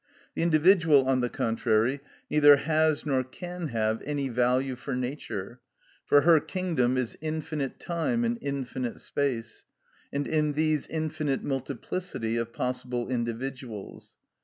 [0.33, 5.59] The individual, on the contrary, neither has nor can have any value for Nature,
[6.07, 9.63] for her kingdom is infinite time and infinite space,
[10.11, 14.15] and in these infinite multiplicity of possible individuals.